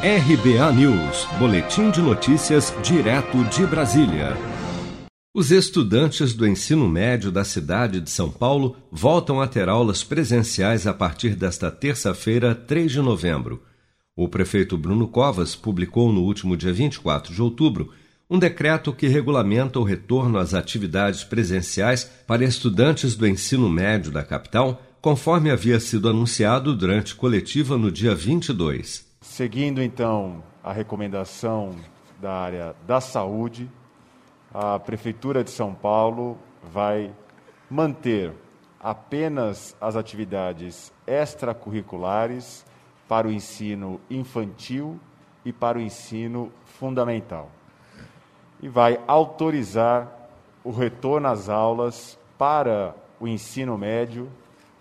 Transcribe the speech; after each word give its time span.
RBA 0.00 0.72
News, 0.74 1.26
Boletim 1.40 1.90
de 1.90 2.00
Notícias, 2.00 2.72
direto 2.84 3.42
de 3.46 3.66
Brasília. 3.66 4.36
Os 5.34 5.50
estudantes 5.50 6.32
do 6.32 6.46
ensino 6.46 6.88
médio 6.88 7.32
da 7.32 7.42
cidade 7.42 8.00
de 8.00 8.08
São 8.08 8.30
Paulo 8.30 8.76
voltam 8.92 9.40
a 9.40 9.48
ter 9.48 9.68
aulas 9.68 10.04
presenciais 10.04 10.86
a 10.86 10.94
partir 10.94 11.34
desta 11.34 11.68
terça-feira, 11.68 12.54
3 12.54 12.92
de 12.92 13.00
novembro. 13.00 13.60
O 14.14 14.28
prefeito 14.28 14.78
Bruno 14.78 15.08
Covas 15.08 15.56
publicou 15.56 16.12
no 16.12 16.22
último 16.22 16.56
dia 16.56 16.72
24 16.72 17.34
de 17.34 17.42
outubro 17.42 17.90
um 18.30 18.38
decreto 18.38 18.92
que 18.92 19.08
regulamenta 19.08 19.80
o 19.80 19.84
retorno 19.84 20.38
às 20.38 20.54
atividades 20.54 21.24
presenciais 21.24 22.08
para 22.24 22.44
estudantes 22.44 23.16
do 23.16 23.26
ensino 23.26 23.68
médio 23.68 24.12
da 24.12 24.22
capital, 24.22 24.80
conforme 25.00 25.50
havia 25.50 25.80
sido 25.80 26.08
anunciado 26.08 26.72
durante 26.72 27.16
coletiva 27.16 27.76
no 27.76 27.90
dia 27.90 28.14
22. 28.14 29.07
Seguindo 29.20 29.82
então 29.82 30.44
a 30.62 30.72
recomendação 30.72 31.74
da 32.20 32.32
área 32.32 32.76
da 32.86 33.00
saúde, 33.00 33.68
a 34.54 34.78
Prefeitura 34.78 35.42
de 35.42 35.50
São 35.50 35.74
Paulo 35.74 36.38
vai 36.62 37.12
manter 37.68 38.32
apenas 38.78 39.76
as 39.80 39.96
atividades 39.96 40.92
extracurriculares 41.04 42.64
para 43.08 43.26
o 43.26 43.32
ensino 43.32 44.00
infantil 44.08 45.00
e 45.44 45.52
para 45.52 45.78
o 45.78 45.80
ensino 45.80 46.52
fundamental. 46.64 47.50
E 48.62 48.68
vai 48.68 49.00
autorizar 49.08 50.30
o 50.62 50.70
retorno 50.70 51.26
às 51.26 51.48
aulas 51.48 52.16
para 52.38 52.94
o 53.18 53.26
ensino 53.26 53.76
médio 53.76 54.30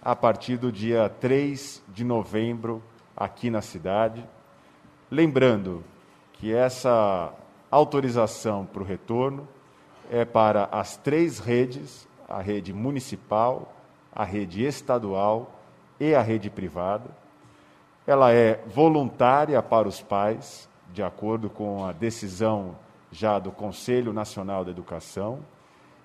a 0.00 0.16
partir 0.16 0.56
do 0.56 0.72
dia 0.72 1.10
3 1.20 1.82
de 1.88 2.02
novembro 2.02 2.82
aqui 3.16 3.50
na 3.50 3.60
cidade. 3.60 4.24
Lembrando 5.10 5.84
que 6.34 6.52
essa 6.52 7.32
autorização 7.70 8.66
para 8.66 8.82
o 8.82 8.86
retorno 8.86 9.48
é 10.10 10.24
para 10.24 10.64
as 10.72 10.96
três 10.96 11.38
redes: 11.38 12.08
a 12.28 12.40
rede 12.40 12.72
municipal, 12.72 13.72
a 14.12 14.24
rede 14.24 14.64
estadual 14.64 15.58
e 15.98 16.14
a 16.14 16.22
rede 16.22 16.50
privada. 16.50 17.10
Ela 18.06 18.32
é 18.32 18.62
voluntária 18.66 19.62
para 19.62 19.86
os 19.86 20.02
pais, 20.02 20.68
de 20.92 21.02
acordo 21.02 21.48
com 21.48 21.84
a 21.84 21.92
decisão 21.92 22.76
já 23.10 23.38
do 23.38 23.52
Conselho 23.52 24.12
Nacional 24.12 24.64
da 24.64 24.70
Educação, 24.70 25.40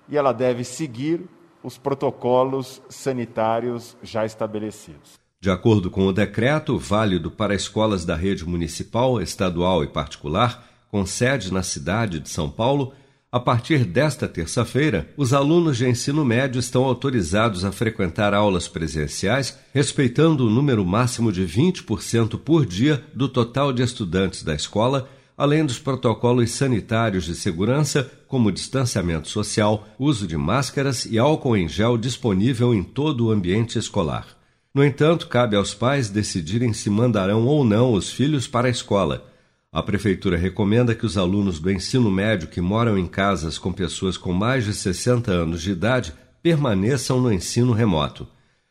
e 0.08 0.16
ela 0.16 0.32
deve 0.32 0.62
seguir 0.62 1.28
os 1.62 1.76
protocolos 1.76 2.80
sanitários 2.88 3.96
já 4.02 4.24
estabelecidos. 4.24 5.18
De 5.40 5.50
acordo 5.50 5.90
com 5.90 6.06
o 6.06 6.12
decreto, 6.12 6.78
válido 6.78 7.30
para 7.30 7.54
escolas 7.54 8.04
da 8.04 8.16
rede 8.16 8.44
municipal, 8.44 9.20
estadual 9.22 9.84
e 9.84 9.86
particular, 9.86 10.66
com 10.90 11.06
sede 11.06 11.52
na 11.52 11.62
cidade 11.62 12.18
de 12.18 12.28
São 12.28 12.50
Paulo, 12.50 12.92
a 13.30 13.38
partir 13.38 13.84
desta 13.84 14.26
terça-feira, 14.26 15.10
os 15.16 15.32
alunos 15.32 15.76
de 15.76 15.86
ensino 15.86 16.24
médio 16.24 16.58
estão 16.58 16.84
autorizados 16.84 17.64
a 17.64 17.70
frequentar 17.70 18.32
aulas 18.34 18.66
presenciais, 18.66 19.58
respeitando 19.72 20.46
o 20.46 20.50
número 20.50 20.84
máximo 20.84 21.30
de 21.30 21.46
20% 21.46 22.38
por 22.38 22.64
dia 22.64 23.04
do 23.14 23.28
total 23.28 23.72
de 23.72 23.82
estudantes 23.82 24.42
da 24.42 24.54
escola 24.54 25.08
além 25.38 25.64
dos 25.64 25.78
protocolos 25.78 26.50
sanitários 26.50 27.24
de 27.24 27.36
segurança, 27.36 28.10
como 28.26 28.50
distanciamento 28.50 29.28
social, 29.28 29.86
uso 29.96 30.26
de 30.26 30.36
máscaras 30.36 31.06
e 31.06 31.16
álcool 31.16 31.56
em 31.56 31.68
gel 31.68 31.96
disponível 31.96 32.74
em 32.74 32.82
todo 32.82 33.26
o 33.26 33.30
ambiente 33.30 33.78
escolar. 33.78 34.37
No 34.74 34.84
entanto, 34.84 35.28
cabe 35.28 35.56
aos 35.56 35.74
pais 35.74 36.10
decidirem 36.10 36.72
se 36.72 36.90
mandarão 36.90 37.46
ou 37.46 37.64
não 37.64 37.92
os 37.92 38.10
filhos 38.10 38.46
para 38.46 38.68
a 38.68 38.70
escola. 38.70 39.26
A 39.72 39.82
Prefeitura 39.82 40.36
recomenda 40.36 40.94
que 40.94 41.06
os 41.06 41.18
alunos 41.18 41.58
do 41.58 41.70
ensino 41.70 42.10
médio 42.10 42.48
que 42.48 42.60
moram 42.60 42.96
em 42.96 43.06
casas 43.06 43.58
com 43.58 43.72
pessoas 43.72 44.16
com 44.16 44.32
mais 44.32 44.64
de 44.64 44.72
60 44.72 45.30
anos 45.30 45.62
de 45.62 45.72
idade 45.72 46.14
permaneçam 46.42 47.20
no 47.20 47.32
ensino 47.32 47.72
remoto. 47.72 48.26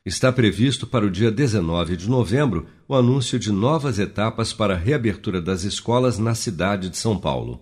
Está 0.06 0.32
previsto 0.32 0.88
para 0.88 1.06
o 1.06 1.12
dia 1.12 1.30
19 1.30 1.98
de 1.98 2.10
novembro 2.10 2.66
o 2.88 2.96
anúncio 2.96 3.38
de 3.38 3.52
novas 3.52 4.00
etapas 4.00 4.54
para 4.54 4.74
a 4.74 4.78
reabertura 4.78 5.42
das 5.42 5.64
escolas 5.64 6.18
na 6.18 6.34
cidade 6.34 6.90
de 6.90 6.98
São 6.98 7.18
Paulo. 7.18 7.62